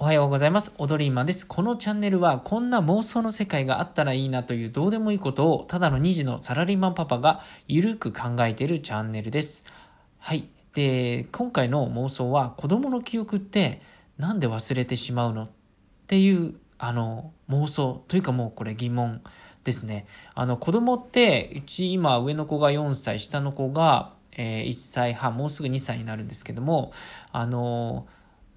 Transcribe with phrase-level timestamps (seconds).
[0.00, 0.76] おはようございます。
[0.78, 1.44] オドリーマンです。
[1.44, 9.64] このチャンネルはこんな妄想の世界があったらいいなというどうでもいいことをただの2児のサラリーマンパパがゆるく考えているチャンネルです。
[10.18, 10.48] はい。
[10.72, 13.82] で、今回の妄想は子供の記憶って
[14.18, 15.50] なんで忘れてしまうのっ
[16.06, 19.20] ていうあの妄想というかもうこれ疑問
[19.64, 20.06] ですね。
[20.36, 26.92] あの子供ってうち今上の子が4歳、下の子が、え1歳半、もうすぐ2歳になるんですけども、
[27.32, 28.06] あの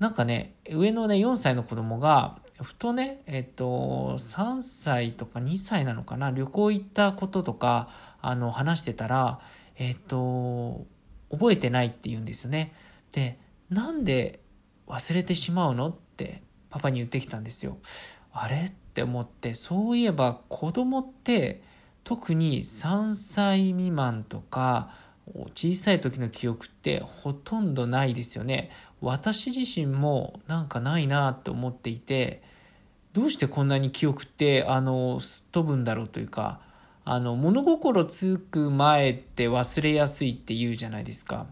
[0.02, 7.88] なんかね、上のね、4歳の子供が、ふとね、えっと、3歳とか2歳なのかな、旅行行ったこととか、
[8.20, 9.40] あの、話してたら、
[9.76, 10.88] えっと、
[11.30, 12.74] 覚えてないって言うんですよね。
[13.14, 13.38] で、
[13.70, 14.40] なんで
[14.88, 17.78] 忘れてしまうのってパパに言ってきたんですよ。
[18.34, 18.56] あれ？
[18.56, 21.62] って思って、そういえば子供って、
[22.04, 24.96] 特に3歳未満とか、
[25.56, 28.72] 小さい時の記憶ってほとんどないですよね。
[29.02, 32.42] 私自身もなんかないなって思っていて、
[33.14, 36.62] どうしてこんなに記憶ってあのすっ飛ぶんだろうというか、
[37.04, 41.48] あの物心つく前って忘れやすいって言うじゃないですか。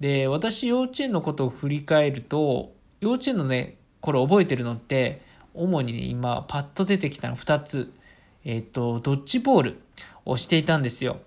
[0.00, 5.22] で、私幼稚園のことを振り返ると、幼稚園のね、頃覚えてるのって、
[5.54, 7.92] 主にね、今パッと出てきたの2つ。
[8.44, 9.80] えっ、と、ドッジボール
[10.24, 11.18] をしていたんですよ。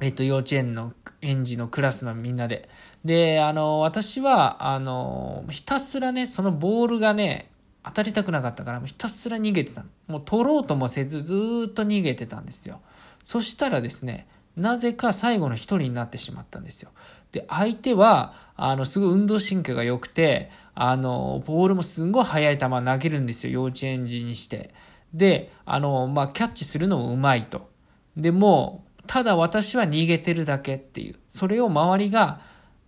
[0.00, 2.68] えっと、幼稚園の園児のクラスのみんなで。
[3.04, 7.50] で、あの、私は、あの、ひたすらね、そのボールがね、
[7.84, 9.84] 当たりたくなかったから、ひたすら逃げてた。
[10.06, 12.80] もう取ろうともせず、ずっと逃げてたんですよ。
[13.24, 16.90] そしたらですね、なぜか最後の一人になってしまったんですよ。
[17.30, 24.74] で、相手は、あの、すごい運動神経が良くて、あの、ボールもすんごい速い球投げるんですよ、幼稚園児にして。
[25.14, 27.70] で、あの、まあ、キャッチするのもうまいと。
[28.16, 31.16] でも、ただ私は逃げてるだけっていう。
[31.28, 32.40] それを周りが、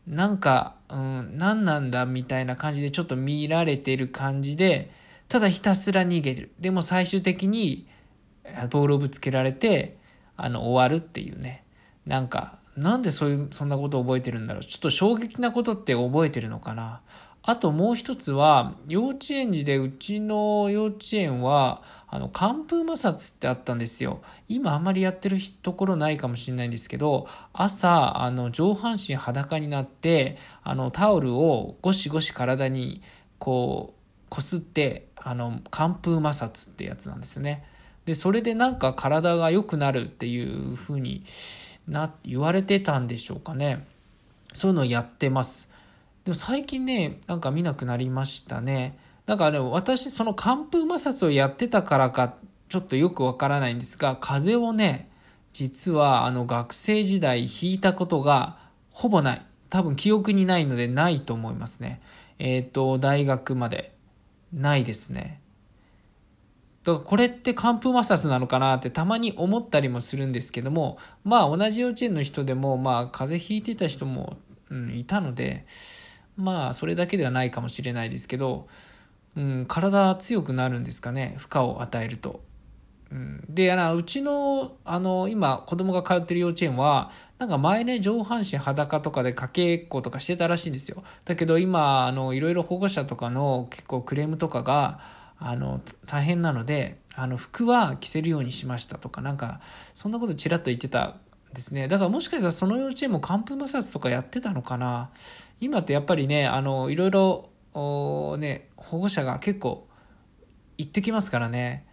[0.07, 4.91] なんか、うん、何なんだみたいな感じでちょっと見られてる感じで、
[5.29, 6.53] ただひたすら逃げる。
[6.61, 7.87] でも最終的に、
[8.71, 9.97] ボールをぶつけられて、
[10.37, 11.65] あの、終わるっていうね。
[12.07, 14.65] なんか、なんでそういう、そんなことを覚えてるんだろう。
[14.65, 17.01] ちょっと衝撃なことって覚えてるのかな。
[17.47, 24.23] あともう一つは、幼稚園児でうちの幼稚園は、あの、寒風摩擦ってあったんですよ。
[24.49, 33.03] 今あんまりやってるところないかもしれないんですけど、朝、あの、上半身裸になって、あの、タオルをゴシゴシ体に、
[33.39, 34.01] こう、
[34.31, 37.67] こすって、あの、寒風摩擦ってやつなんですよね。
[38.07, 41.25] で、それでなんか体が良くなるっていうふうに
[41.87, 43.87] な、言われてたんでしょうかね。
[44.55, 45.74] そういうのをやってます。
[46.25, 48.99] でも最近ね、なんか見なくなりましたね。
[49.27, 52.35] なんかね、私その寒風摩擦をやってたからか、
[52.69, 55.11] ちょっとよくわからないんですが、風邪をね、
[55.53, 58.59] 実はあの学生時代引いたことが
[58.91, 59.47] ほぼない。
[59.69, 62.01] 多分記憶にないのでないと思いますね。
[62.39, 63.95] えっ、ー、と、大学まで
[64.53, 65.41] ないですね。
[66.85, 74.37] だからこれって寒風摩擦なのかなってたまに思ったりもするんですけども、まあ同じ幼稚園の人でも、まあ風邪ひいてた人も、
[74.71, 75.67] うん、いたので、
[76.37, 78.67] まあそれだけではないかもしれないですけど、
[79.37, 82.43] うん、体強くなるんですかね負荷を与えると。
[83.13, 94.99] うん、であのうちのあの今子供が通ってる幼稚園はなんか前ね上半身裸とかでかけっことかしてたらしいんですよだけど今あのいろいろ保護者とかの結構クレームとかが
[95.39, 99.61] あの大変なのであの服は着せるようにしましたとかなんか
[99.93, 101.17] そんなことちらっと言ってた
[101.55, 101.89] ですね。
[101.89, 105.11] だからもしかしたらその幼稚園も寒風摩擦とかやってたのかな。
[105.61, 107.49] 今ってやっぱりね、あの、いろいろ、
[108.39, 109.89] ね、保護者が結構
[110.77, 111.87] 行ってきますからね。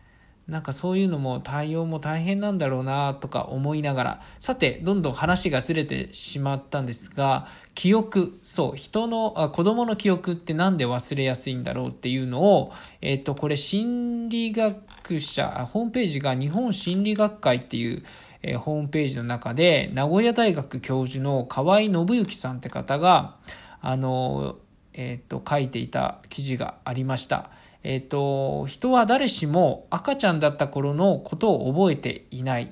[0.48, 18.04] なんかそういうのも対応も大変なんだろうなとか思いながら、さて、どんどん話がずれてしまったんですが、記憶、そう、人の、あ子供の記憶ってなんで忘れやすいんだろうっていうのを、えっ、と、これ心理学者、ホームページが日本心理学会っていう、
[18.44, 23.38] えー、ホームページの中で、名古屋大学教授の河合信之さんって方が、
[23.82, 24.58] あの、
[24.94, 27.52] えっ、ー、と、書いていた記事がありました。
[27.84, 32.72] えっ、ー、と、人は誰しも赤ちゃんだった頃のことを覚えていない。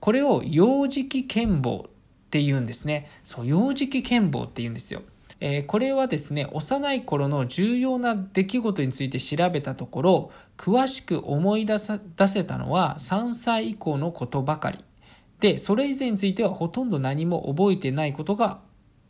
[0.00, 1.90] これを幼児期健忘っ
[2.30, 3.08] て言うんですね。
[3.22, 5.02] そう、幼児期健忘って言うんですよ。
[5.44, 14.78] えー、これはですね、幼い頃の重要な出来事について調べたところ、詳しく思い出さ出せたのは3歳以降のことばかり。
[15.42, 18.60] で、それ以前についてはほとんど何も覚えてないことが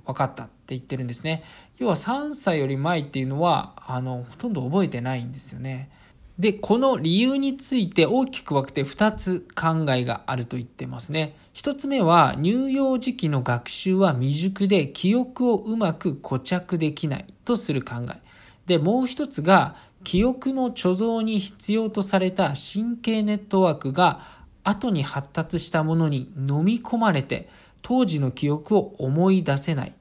[0.06, 1.44] 分かったって言ってるんですね。
[1.76, 5.90] 要は3歳より前っていうのは、あの、ほとんど覚えてないんですよね。
[6.38, 11.37] で、この理由について大きく分けて2つ考えがあると言ってますね。
[11.52, 18.23] 1つ目は、乳幼児期の学習は未熟で記憶をうまく固着できないとする考え。
[18.64, 27.49] で、もう一つが、記憶の貯蔵に必要とされた神経ネットワークが後に発達したものに飲み込まれて
[27.82, 29.94] 当時の記憶を思い出せない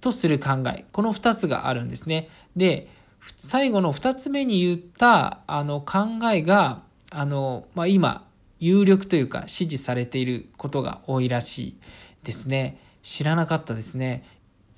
[0.00, 0.84] とする考え。
[0.92, 2.28] この二つがあるんですね。
[2.56, 2.88] で、
[3.36, 8.26] 最後の二つ目に言ったあの考えが、あの、まあ、今、
[8.60, 11.76] 有力というか支持されていることが多いらしい
[12.22, 12.78] ですね。
[13.02, 14.24] 知らなかったですね。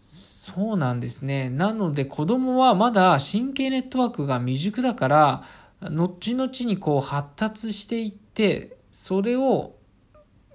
[0.01, 1.51] そうなんですね。
[1.51, 5.43] なので子供はまだ神経ネットワークが未熟だから、
[5.81, 9.75] 後々にこう発達していって、それを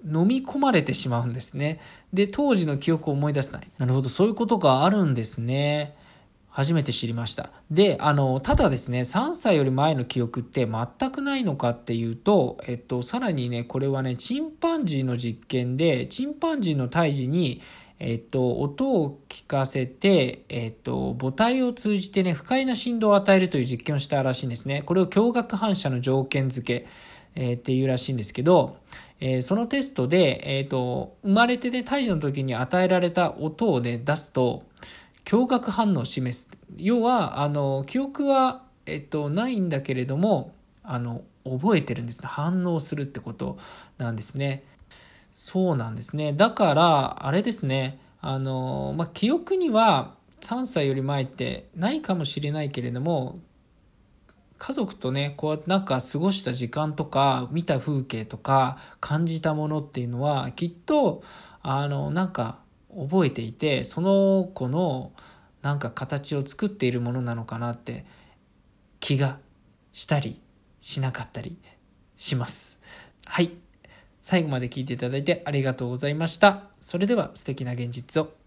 [0.04, 1.80] 飲み込まれてしまうんですね。
[2.12, 3.68] で、当時の記憶を思い出せない。
[3.78, 5.96] なるほど、そういうことがあるんですね。
[6.50, 7.52] 初めて知りました。
[7.70, 17.62] で、あの、ただですね、3歳より前の記憶って全くないのかっていうと、えっと、さらにね、これはね、チンパンジーの実験で、チンパンジーの胎児に、
[18.00, 24.82] えっと、音を聞かせて、えっと、母体を通じてね、不快な振動を与えるという実験をしたらしいんですね。
[24.82, 26.88] これを驚愕反射の条件付け、
[27.36, 28.78] えー、っていうらしいんですけど、
[29.20, 34.64] えー、そのテストで、えっと、生まれてね、胎児の時に与えられた音をね、出すと、
[35.26, 36.50] 驚愕反応を示す。
[36.78, 42.28] 要は、あの、記憶は、えっと、ないんだけれども、あの、覚えてるんですね。
[42.28, 43.58] 反応するってこと
[43.98, 44.64] なんですね。
[45.32, 46.34] そうなんですね。
[46.34, 48.00] だから、あれですね。
[48.22, 53.40] あの、まあ、記憶には3歳より前ってないかもしれないけれども、
[54.64, 61.24] 家族とね、こうやってなんか過ごした時間とか、見た風景とか、感じたものっていうのは、きっと、
[61.64, 62.60] あの、なんか
[62.96, 65.14] 覚えていて、その子の
[65.64, 68.06] なんか形を作っているものなのかなって
[69.00, 69.40] 気が
[69.94, 70.40] したり
[70.80, 71.58] しなかったり
[72.16, 72.80] します。
[73.26, 73.54] はい。
[74.22, 76.66] 最後まで聞いていただいてありがとうございました。
[76.80, 78.41] それでは素敵な現実を。